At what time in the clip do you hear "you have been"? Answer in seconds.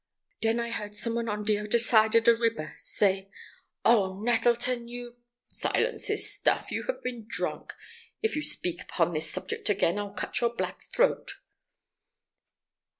6.71-7.27